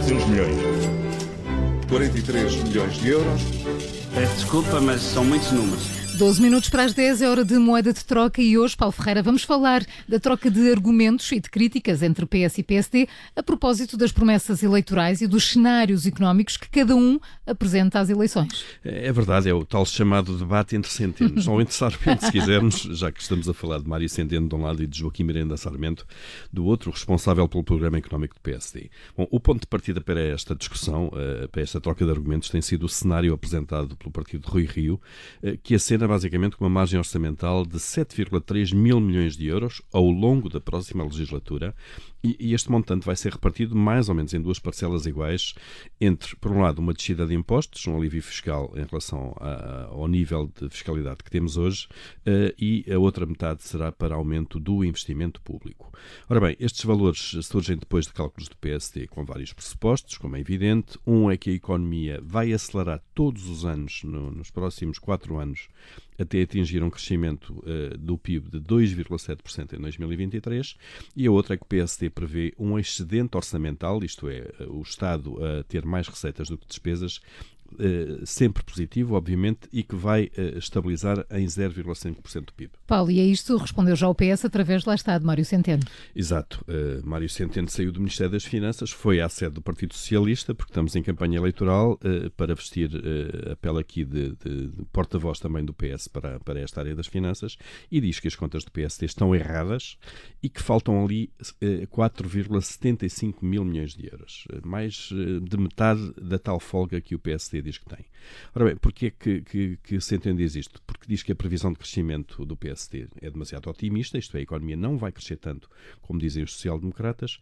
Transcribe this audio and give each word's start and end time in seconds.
700 0.00 0.26
milhões. 0.26 0.56
43 1.88 2.64
milhões 2.64 2.94
de 2.94 3.10
euros. 3.10 3.42
Peço 4.12 4.34
desculpa, 4.34 4.80
mas 4.80 5.00
são 5.00 5.24
muitos 5.24 5.52
números. 5.52 6.03
12 6.16 6.40
minutos 6.40 6.68
para 6.68 6.84
as 6.84 6.94
10 6.94 7.22
é 7.22 7.28
hora 7.28 7.44
de 7.44 7.58
moeda 7.58 7.92
de 7.92 8.04
troca 8.04 8.40
e 8.40 8.56
hoje, 8.56 8.76
Paulo 8.76 8.92
Ferreira, 8.92 9.20
vamos 9.20 9.42
falar 9.42 9.84
da 10.08 10.20
troca 10.20 10.48
de 10.48 10.70
argumentos 10.70 11.30
e 11.32 11.40
de 11.40 11.50
críticas 11.50 12.02
entre 12.02 12.24
PS 12.24 12.58
e 12.58 12.62
PSD 12.62 13.08
a 13.34 13.42
propósito 13.42 13.96
das 13.96 14.12
promessas 14.12 14.62
eleitorais 14.62 15.20
e 15.22 15.26
dos 15.26 15.50
cenários 15.50 16.06
económicos 16.06 16.56
que 16.56 16.68
cada 16.68 16.94
um 16.94 17.18
apresenta 17.44 17.98
às 17.98 18.10
eleições. 18.10 18.64
É 18.84 19.10
verdade, 19.10 19.48
é 19.48 19.54
o 19.54 19.64
tal 19.64 19.84
chamado 19.84 20.38
debate 20.38 20.76
entre 20.76 20.88
centenos, 20.88 21.48
ou 21.48 21.60
entre 21.60 21.74
Sarmento, 21.74 22.24
se 22.24 22.30
quisermos, 22.30 22.82
já 22.92 23.10
que 23.10 23.20
estamos 23.20 23.48
a 23.48 23.52
falar 23.52 23.80
de 23.80 23.88
Mário 23.88 24.08
Centeno 24.08 24.48
de 24.48 24.54
um 24.54 24.62
lado 24.62 24.84
e 24.84 24.86
de 24.86 24.96
Joaquim 24.96 25.24
Miranda 25.24 25.56
Sarmento 25.56 26.06
do 26.52 26.64
outro, 26.64 26.92
responsável 26.92 27.48
pelo 27.48 27.64
programa 27.64 27.98
económico 27.98 28.36
do 28.36 28.40
PSD. 28.40 28.88
Bom, 29.16 29.26
o 29.32 29.40
ponto 29.40 29.62
de 29.62 29.66
partida 29.66 30.00
para 30.00 30.20
esta 30.20 30.54
discussão, 30.54 31.10
eh, 31.16 31.48
para 31.48 31.62
esta 31.62 31.80
troca 31.80 32.04
de 32.04 32.10
argumentos, 32.12 32.50
tem 32.50 32.62
sido 32.62 32.86
o 32.86 32.88
cenário 32.88 33.34
apresentado 33.34 33.96
pelo 33.96 34.12
partido 34.12 34.46
de 34.46 34.52
Rui 34.52 34.64
Rio, 34.64 35.00
eh, 35.42 35.58
que 35.60 35.74
acena 35.74 36.03
basicamente 36.06 36.56
com 36.56 36.64
uma 36.64 36.70
margem 36.70 36.98
orçamental 36.98 37.64
de 37.64 37.78
7,3 37.78 38.74
mil 38.74 39.00
milhões 39.00 39.36
de 39.36 39.46
euros 39.46 39.82
ao 39.92 40.04
longo 40.04 40.48
da 40.48 40.60
próxima 40.60 41.04
legislatura 41.04 41.74
e, 42.24 42.36
e, 42.40 42.54
este 42.54 42.70
montante 42.70 43.04
vai 43.04 43.14
ser 43.14 43.32
repartido 43.32 43.76
mais 43.76 44.08
ou 44.08 44.14
menos 44.14 44.32
em 44.32 44.40
duas 44.40 44.58
parcelas 44.58 45.04
iguais 45.04 45.54
entre, 46.00 46.34
por 46.36 46.50
um 46.50 46.62
lado, 46.62 46.78
uma 46.78 46.94
descida 46.94 47.26
de 47.26 47.34
impostos, 47.34 47.86
um 47.86 47.98
alívio 47.98 48.22
fiscal 48.22 48.72
em 48.74 48.84
relação 48.84 49.36
a, 49.38 49.88
ao 49.90 50.08
nível 50.08 50.50
de 50.58 50.70
fiscalidade 50.70 51.22
que 51.22 51.30
temos 51.30 51.58
hoje 51.58 51.86
uh, 52.26 52.54
e 52.58 52.90
a 52.90 52.98
outra 52.98 53.26
metade 53.26 53.62
será 53.62 53.92
para 53.92 54.14
aumento 54.14 54.58
do 54.58 54.82
investimento 54.82 55.38
público. 55.42 55.92
Ora 56.28 56.40
bem, 56.40 56.56
estes 56.58 56.82
valores 56.84 57.36
surgem 57.42 57.76
depois 57.76 58.06
de 58.06 58.14
cálculos 58.14 58.48
do 58.48 58.56
PSD 58.56 59.06
com 59.06 59.24
vários 59.24 59.52
pressupostos, 59.52 60.16
como 60.16 60.36
é 60.36 60.40
evidente. 60.40 60.98
Um 61.06 61.30
é 61.30 61.36
que 61.36 61.50
a 61.50 61.54
economia 61.54 62.20
vai 62.24 62.52
acelerar 62.54 63.02
todos 63.14 63.46
os 63.48 63.66
anos, 63.66 64.02
no, 64.02 64.30
nos 64.30 64.50
próximos 64.50 64.98
quatro 64.98 65.38
anos, 65.38 65.68
até 66.18 66.42
atingir 66.42 66.82
um 66.82 66.90
crescimento 66.90 67.52
uh, 67.58 67.96
do 67.98 68.16
PIB 68.16 68.50
de 68.50 68.60
2,7% 68.60 69.74
em 69.74 69.80
2023, 69.80 70.76
e 71.16 71.26
a 71.26 71.30
outra 71.30 71.54
é 71.54 71.56
que 71.56 71.64
o 71.64 71.66
PSD 71.66 72.10
prevê 72.10 72.54
um 72.58 72.78
excedente 72.78 73.36
orçamental, 73.36 74.02
isto 74.04 74.28
é, 74.28 74.50
o 74.68 74.82
Estado 74.82 75.36
a 75.44 75.62
ter 75.64 75.84
mais 75.84 76.08
receitas 76.08 76.48
do 76.48 76.58
que 76.58 76.66
despesas, 76.66 77.20
eh, 77.63 77.63
sempre 78.24 78.62
positivo, 78.62 79.14
obviamente, 79.14 79.68
e 79.72 79.82
que 79.82 79.94
vai 79.94 80.24
uh, 80.24 80.58
estabilizar 80.58 81.24
em 81.30 81.46
0,5% 81.46 82.46
do 82.46 82.52
PIB. 82.52 82.72
Paulo, 82.86 83.10
e 83.10 83.20
a 83.20 83.24
isto 83.24 83.56
respondeu 83.56 83.96
já 83.96 84.08
o 84.08 84.14
PS 84.14 84.44
através, 84.44 84.84
lá 84.84 84.94
está, 84.94 85.16
de 85.18 85.24
Mário 85.24 85.44
Centeno. 85.44 85.82
Exato. 86.14 86.64
Uh, 86.68 87.06
Mário 87.06 87.28
Centeno 87.28 87.68
saiu 87.68 87.92
do 87.92 88.00
Ministério 88.00 88.32
das 88.32 88.44
Finanças, 88.44 88.90
foi 88.90 89.20
à 89.20 89.28
sede 89.28 89.54
do 89.54 89.62
Partido 89.62 89.94
Socialista, 89.94 90.54
porque 90.54 90.70
estamos 90.70 90.94
em 90.96 91.02
campanha 91.02 91.38
eleitoral, 91.38 91.98
para 92.36 92.54
vestir 92.54 92.90
a 93.50 93.56
pele 93.56 93.78
aqui 93.78 94.04
de, 94.04 94.36
de, 94.44 94.68
de 94.68 94.84
porta-voz 94.92 95.38
também 95.38 95.64
do 95.64 95.72
PS 95.72 96.08
para, 96.08 96.38
para 96.40 96.60
esta 96.60 96.80
área 96.80 96.94
das 96.94 97.06
finanças, 97.06 97.56
e 97.90 98.00
diz 98.00 98.20
que 98.20 98.28
as 98.28 98.36
contas 98.36 98.64
do 98.64 98.70
PSD 98.70 99.06
estão 99.06 99.34
erradas 99.34 99.96
e 100.42 100.48
que 100.48 100.62
faltam 100.62 101.02
ali 101.04 101.30
4,75 101.62 103.36
mil 103.42 103.64
milhões 103.64 103.94
de 103.94 104.06
euros. 104.06 104.46
mais 104.64 105.10
de 105.42 105.56
metade 105.56 106.12
da 106.20 106.38
tal 106.38 106.60
folga 106.60 107.00
que 107.00 107.14
o 107.14 107.18
PSD 107.18 107.62
diz 107.64 107.78
que 107.78 107.86
tem. 107.86 108.04
Ora 108.54 108.66
bem, 108.66 108.76
porquê 108.76 109.10
que, 109.10 109.42
que, 109.42 109.76
que 109.82 109.96
isto? 109.96 110.80
Porque 110.86 111.06
diz 111.08 111.22
que 111.22 111.32
a 111.32 111.34
previsão 111.34 111.72
de 111.72 111.78
crescimento 111.78 112.44
do 112.44 112.56
PSD 112.56 113.08
é 113.20 113.30
demasiado 113.30 113.68
otimista, 113.68 114.18
isto 114.18 114.36
é, 114.36 114.40
a 114.40 114.42
economia 114.42 114.76
não 114.76 114.96
vai 114.96 115.10
crescer 115.10 115.36
tanto 115.36 115.68
como 116.00 116.18
dizem 116.18 116.42
os 116.42 116.52
social-democratas, 116.52 117.38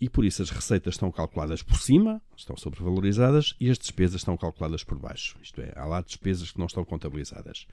e 0.00 0.08
por 0.08 0.24
isso 0.24 0.42
as 0.42 0.50
receitas 0.50 0.94
estão 0.94 1.10
calculadas 1.12 1.62
por 1.62 1.76
cima, 1.76 2.20
estão 2.36 2.56
sobrevalorizadas, 2.56 3.54
e 3.60 3.70
as 3.70 3.78
despesas 3.78 4.20
estão 4.20 4.36
calculadas 4.36 4.84
por 4.84 4.98
baixo. 4.98 5.36
Isto 5.42 5.60
é, 5.60 5.72
há 5.74 5.84
lá 5.84 6.00
despesas 6.00 6.50
que 6.50 6.58
não 6.58 6.66
estão 6.66 6.84
contabilizadas. 6.84 7.66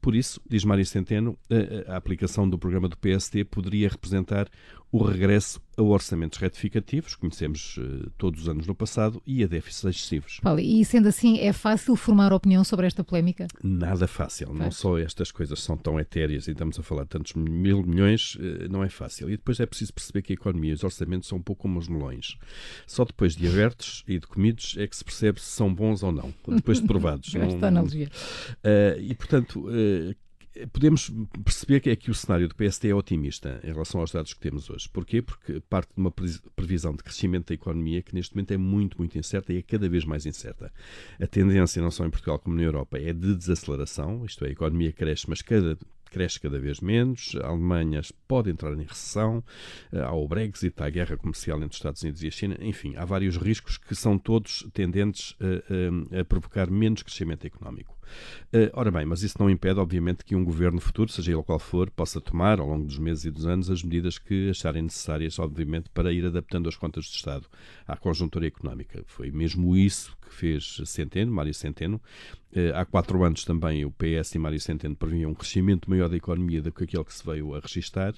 Por 0.00 0.14
isso, 0.14 0.40
diz 0.48 0.64
Mário 0.64 0.84
Centeno, 0.84 1.38
a, 1.50 1.92
a 1.92 1.96
aplicação 1.96 2.48
do 2.48 2.58
programa 2.58 2.88
do 2.88 2.96
PSD 2.96 3.44
poderia 3.44 3.88
representar 3.88 4.48
o 4.90 5.02
regresso 5.02 5.60
a 5.76 5.82
orçamentos 5.82 6.38
retificativos, 6.38 7.14
conhecemos 7.14 7.76
uh, 7.76 8.10
todos 8.16 8.42
os 8.42 8.48
anos 8.48 8.66
no 8.66 8.74
passado, 8.74 9.22
e 9.26 9.44
a 9.44 9.46
déficits 9.46 9.84
excessivos. 9.84 10.40
Paulo, 10.42 10.60
e 10.60 10.84
sendo 10.84 11.08
assim, 11.08 11.38
é 11.38 11.52
fácil 11.52 11.94
formar 11.94 12.32
opinião 12.32 12.64
sobre 12.64 12.86
esta 12.86 13.04
polémica? 13.04 13.46
Nada 13.62 14.08
fácil. 14.08 14.52
Não 14.52 14.70
só 14.70 14.98
estas 14.98 15.30
coisas 15.30 15.62
são 15.62 15.76
tão 15.76 16.00
etéreas 16.00 16.48
e 16.48 16.52
estamos 16.52 16.78
a 16.78 16.82
falar 16.82 17.04
de 17.04 17.10
tantos 17.10 17.34
mil 17.34 17.82
milhões, 17.82 18.34
uh, 18.36 18.68
não 18.70 18.82
é 18.82 18.88
fácil. 18.88 19.28
E 19.28 19.36
depois 19.36 19.60
é 19.60 19.66
preciso 19.66 19.92
perceber 19.92 20.22
que 20.22 20.32
a 20.32 20.34
economia 20.34 20.70
e 20.70 20.74
os 20.74 20.82
orçamentos 20.82 21.28
são 21.28 21.38
um 21.38 21.42
pouco 21.42 21.62
como 21.62 21.78
os 21.78 21.86
melões. 21.86 22.36
Só 22.86 23.04
depois 23.04 23.36
de 23.36 23.46
abertos 23.46 24.02
e 24.08 24.18
de 24.18 24.26
comidos 24.26 24.76
é 24.78 24.86
que 24.86 24.96
se 24.96 25.04
percebe 25.04 25.40
se 25.40 25.46
são 25.46 25.72
bons 25.72 26.02
ou 26.02 26.12
não. 26.12 26.32
Depois 26.46 26.80
de 26.80 26.86
provados. 26.86 27.34
Analogia. 27.62 28.10
Uh, 28.64 29.00
e, 29.00 29.14
portanto, 29.14 29.68
podemos 30.66 31.10
perceber 31.44 31.80
que 31.80 31.90
é 31.90 31.96
que 31.96 32.10
o 32.10 32.14
cenário 32.14 32.48
do 32.48 32.54
PSD 32.54 32.88
é 32.88 32.94
otimista 32.94 33.60
em 33.62 33.68
relação 33.68 34.00
aos 34.00 34.10
dados 34.10 34.32
que 34.32 34.40
temos 34.40 34.68
hoje. 34.68 34.88
Porquê? 34.88 35.22
Porque 35.22 35.60
parte 35.68 35.90
de 35.94 36.00
uma 36.00 36.10
previsão 36.10 36.92
de 36.92 37.02
crescimento 37.02 37.48
da 37.48 37.54
economia 37.54 38.02
que 38.02 38.14
neste 38.14 38.34
momento 38.34 38.52
é 38.52 38.56
muito, 38.56 38.98
muito 38.98 39.16
incerta 39.18 39.52
e 39.52 39.58
é 39.58 39.62
cada 39.62 39.88
vez 39.88 40.04
mais 40.04 40.26
incerta. 40.26 40.72
A 41.20 41.26
tendência, 41.26 41.80
não 41.82 41.90
só 41.90 42.04
em 42.04 42.10
Portugal 42.10 42.38
como 42.38 42.56
na 42.56 42.62
Europa, 42.62 42.98
é 42.98 43.12
de 43.12 43.34
desaceleração, 43.34 44.24
isto 44.24 44.44
é, 44.44 44.48
a 44.48 44.52
economia 44.52 44.92
cresce, 44.92 45.28
mas 45.28 45.42
cada 45.42 45.78
cresce 46.10 46.40
cada 46.40 46.58
vez 46.58 46.80
menos, 46.80 47.36
a 47.42 47.48
Alemanha 47.48 48.00
pode 48.26 48.50
entrar 48.50 48.72
em 48.74 48.82
recessão, 48.82 49.42
eh, 49.92 50.00
há 50.00 50.12
o 50.12 50.26
Brexit, 50.26 50.74
há 50.82 50.86
a 50.86 50.90
guerra 50.90 51.16
comercial 51.16 51.58
entre 51.58 51.70
os 51.70 51.76
Estados 51.76 52.02
Unidos 52.02 52.22
e 52.22 52.28
a 52.28 52.30
China, 52.30 52.56
enfim, 52.60 52.94
há 52.96 53.04
vários 53.04 53.36
riscos 53.36 53.78
que 53.78 53.94
são 53.94 54.18
todos 54.18 54.66
tendentes 54.72 55.36
a, 55.40 56.16
a, 56.16 56.20
a 56.20 56.24
provocar 56.24 56.70
menos 56.70 57.02
crescimento 57.02 57.46
económico. 57.46 57.97
Uh, 58.52 58.70
ora 58.72 58.90
bem, 58.90 59.04
mas 59.04 59.22
isso 59.22 59.36
não 59.38 59.50
impede, 59.50 59.78
obviamente, 59.78 60.24
que 60.24 60.34
um 60.34 60.44
governo 60.44 60.80
futuro, 60.80 61.10
seja 61.10 61.32
ele 61.32 61.42
qual 61.42 61.58
for, 61.58 61.90
possa 61.90 62.20
tomar, 62.20 62.60
ao 62.60 62.66
longo 62.66 62.84
dos 62.84 62.98
meses 62.98 63.24
e 63.24 63.30
dos 63.30 63.46
anos, 63.46 63.70
as 63.70 63.82
medidas 63.82 64.18
que 64.18 64.50
acharem 64.50 64.82
necessárias, 64.82 65.38
obviamente, 65.38 65.90
para 65.90 66.12
ir 66.12 66.24
adaptando 66.24 66.68
as 66.68 66.76
contas 66.76 67.06
do 67.08 67.14
Estado 67.14 67.46
à 67.86 67.96
conjuntura 67.96 68.46
económica. 68.46 69.02
Foi 69.06 69.30
mesmo 69.30 69.76
isso 69.76 70.16
que 70.22 70.34
fez 70.34 70.80
Centeno, 70.84 71.32
Mário 71.32 71.54
Centeno. 71.54 72.00
Uh, 72.50 72.74
há 72.74 72.84
quatro 72.86 73.22
anos 73.24 73.44
também 73.44 73.84
o 73.84 73.90
PS 73.90 74.34
e 74.34 74.38
Mário 74.38 74.58
Centeno 74.58 74.96
previam 74.96 75.30
um 75.30 75.34
crescimento 75.34 75.90
maior 75.90 76.08
da 76.08 76.16
economia 76.16 76.62
do 76.62 76.72
que 76.72 76.84
aquele 76.84 77.04
que 77.04 77.12
se 77.12 77.24
veio 77.24 77.54
a 77.54 77.60
registrar. 77.60 78.12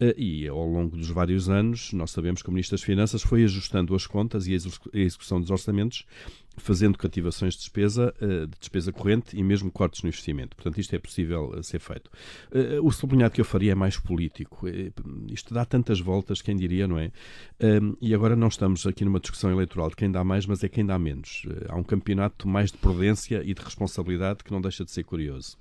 Uh, 0.00 0.14
e 0.16 0.48
ao 0.48 0.66
longo 0.66 0.96
dos 0.96 1.10
vários 1.10 1.50
anos, 1.50 1.92
nós 1.92 2.10
sabemos 2.10 2.42
que 2.42 2.48
o 2.48 2.52
Ministro 2.52 2.76
das 2.76 2.82
Finanças 2.82 3.22
foi 3.22 3.44
ajustando 3.44 3.94
as 3.94 4.06
contas 4.06 4.46
e 4.46 4.54
a 4.54 4.98
execução 4.98 5.40
dos 5.40 5.50
orçamentos 5.50 6.06
fazendo 6.56 6.98
cativações 6.98 7.54
de 7.54 7.60
despesa, 7.60 8.14
eh, 8.20 8.46
de 8.46 8.58
despesa 8.58 8.92
corrente 8.92 9.36
e 9.36 9.42
mesmo 9.42 9.70
cortes 9.70 10.02
no 10.02 10.08
investimento. 10.08 10.56
Portanto, 10.56 10.78
isto 10.78 10.94
é 10.94 10.98
possível 10.98 11.54
eh, 11.56 11.62
ser 11.62 11.78
feito. 11.78 12.10
Eh, 12.52 12.78
o 12.82 12.90
sublinhado 12.90 13.34
que 13.34 13.40
eu 13.40 13.44
faria 13.44 13.72
é 13.72 13.74
mais 13.74 13.98
político. 13.98 14.66
Isto 15.30 15.54
dá 15.54 15.64
tantas 15.64 16.00
voltas, 16.00 16.40
quem 16.40 16.56
diria, 16.56 16.86
não 16.88 16.98
é? 16.98 17.10
E 18.00 18.14
agora 18.14 18.36
não 18.36 18.48
estamos 18.48 18.86
aqui 18.86 19.04
numa 19.04 19.20
discussão 19.20 19.50
eleitoral 19.50 19.88
de 19.88 19.96
quem 19.96 20.10
dá 20.10 20.22
mais, 20.24 20.46
mas 20.46 20.62
é 20.62 20.68
quem 20.68 20.84
dá 20.84 20.98
menos. 20.98 21.42
Há 21.68 21.76
um 21.76 21.82
campeonato 21.82 22.48
mais 22.48 22.70
de 22.70 22.78
prudência 22.78 23.42
e 23.44 23.54
de 23.54 23.60
responsabilidade 23.62 24.44
que 24.44 24.52
não 24.52 24.60
deixa 24.60 24.84
de 24.84 24.90
ser 24.90 25.04
curioso. 25.04 25.56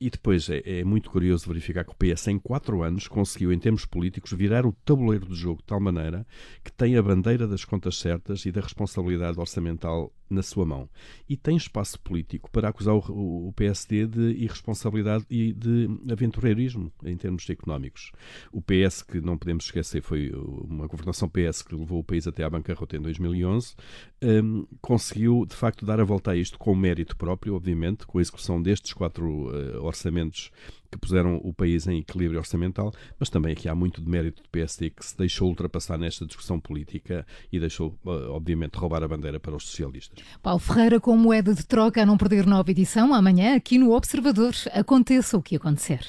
E 0.00 0.10
depois 0.10 0.48
é, 0.50 0.62
é 0.64 0.84
muito 0.84 1.10
curioso 1.10 1.46
verificar 1.46 1.84
que 1.84 1.92
o 1.92 1.94
PS, 1.94 2.28
em 2.28 2.38
quatro 2.38 2.82
anos, 2.82 3.08
conseguiu, 3.08 3.52
em 3.52 3.58
termos 3.58 3.84
políticos, 3.84 4.32
virar 4.32 4.66
o 4.66 4.72
tabuleiro 4.84 5.26
do 5.26 5.34
jogo 5.34 5.60
de 5.60 5.66
tal 5.66 5.80
maneira 5.80 6.26
que 6.64 6.72
tem 6.72 6.96
a 6.96 7.02
bandeira 7.02 7.46
das 7.46 7.64
contas 7.64 7.96
certas 7.96 8.44
e 8.46 8.52
da 8.52 8.60
responsabilidade 8.60 9.38
orçamental 9.38 9.71
orçamental 9.72 10.12
na 10.30 10.42
sua 10.42 10.64
mão. 10.64 10.88
E 11.28 11.36
tem 11.36 11.56
espaço 11.56 12.00
político 12.00 12.50
para 12.50 12.68
acusar 12.68 12.94
o, 12.94 13.48
o 13.48 13.52
PSD 13.52 14.06
de 14.06 14.30
irresponsabilidade 14.32 15.26
e 15.28 15.52
de 15.52 15.88
aventureirismo 16.10 16.90
em 17.04 17.16
termos 17.16 17.48
económicos. 17.50 18.12
O 18.50 18.62
PS, 18.62 19.02
que 19.02 19.20
não 19.20 19.36
podemos 19.36 19.66
esquecer, 19.66 20.00
foi 20.00 20.32
uma 20.34 20.86
governação 20.86 21.28
PS 21.28 21.60
que 21.62 21.74
levou 21.74 22.00
o 22.00 22.04
país 22.04 22.26
até 22.26 22.44
à 22.44 22.50
bancarrota 22.50 22.96
em 22.96 23.00
2011, 23.00 23.74
um, 24.22 24.66
conseguiu 24.80 25.44
de 25.46 25.54
facto 25.54 25.84
dar 25.84 26.00
a 26.00 26.04
volta 26.04 26.30
a 26.30 26.36
isto 26.36 26.58
com 26.58 26.74
mérito 26.74 27.16
próprio, 27.16 27.54
obviamente, 27.54 28.06
com 28.06 28.18
a 28.18 28.22
execução 28.22 28.62
destes 28.62 28.94
quatro 28.94 29.50
uh, 29.50 29.82
orçamentos 29.82 30.50
que 30.92 30.98
puseram 30.98 31.40
o 31.42 31.54
país 31.54 31.86
em 31.86 31.98
equilíbrio 31.98 32.38
orçamental, 32.38 32.92
mas 33.18 33.30
também 33.30 33.52
aqui 33.52 33.68
há 33.68 33.74
muito 33.74 34.02
de 34.02 34.08
mérito 34.08 34.42
do 34.42 34.48
PSD 34.50 34.90
que 34.90 35.04
se 35.04 35.16
deixou 35.16 35.48
ultrapassar 35.48 35.96
nesta 35.98 36.26
discussão 36.26 36.60
política 36.60 37.26
e 37.50 37.58
deixou, 37.58 37.98
eh, 38.06 38.10
obviamente, 38.28 38.76
roubar 38.76 39.02
a 39.02 39.08
bandeira 39.08 39.40
para 39.40 39.56
os 39.56 39.64
socialistas. 39.64 40.22
Paulo 40.42 40.60
Ferreira, 40.60 41.00
com 41.00 41.16
moeda 41.16 41.54
de 41.54 41.64
troca 41.64 42.02
a 42.02 42.06
não 42.06 42.18
perder 42.18 42.46
nova 42.46 42.70
edição, 42.70 43.14
amanhã 43.14 43.56
aqui 43.56 43.78
no 43.78 43.92
Observador. 43.92 44.52
Aconteça 44.72 45.38
o 45.38 45.42
que 45.42 45.56
acontecer. 45.56 46.06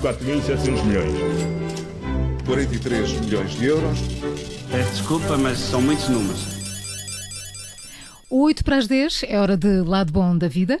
4.700 0.00 0.84
milhões. 0.84 1.12
43 2.44 3.20
milhões 3.20 3.50
de 3.52 3.64
euros. 3.64 3.98
Peço 4.70 4.90
desculpa, 4.90 5.38
mas 5.38 5.58
são 5.58 5.80
muitos 5.80 6.08
números. 6.08 6.62
8 8.28 8.64
para 8.64 8.76
as 8.76 8.86
10 8.86 9.24
é 9.28 9.38
hora 9.38 9.56
de 9.56 9.80
lado 9.82 10.12
bom 10.12 10.36
da 10.36 10.48
vida. 10.48 10.80